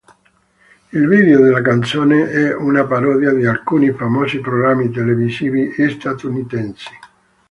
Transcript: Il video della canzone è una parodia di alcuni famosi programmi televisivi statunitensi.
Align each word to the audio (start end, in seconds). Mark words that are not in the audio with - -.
Il 0.89 1.07
video 1.07 1.43
della 1.43 1.61
canzone 1.61 2.31
è 2.31 2.55
una 2.55 2.85
parodia 2.87 3.31
di 3.35 3.45
alcuni 3.45 3.91
famosi 3.91 4.39
programmi 4.39 4.89
televisivi 4.89 5.71
statunitensi. 5.91 6.89